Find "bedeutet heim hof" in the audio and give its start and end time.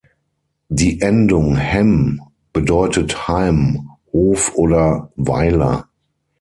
2.53-4.55